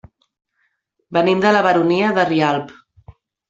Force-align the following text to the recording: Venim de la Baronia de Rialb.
Venim 1.19 1.45
de 1.45 1.53
la 1.59 1.63
Baronia 1.69 2.11
de 2.19 2.27
Rialb. 2.33 2.77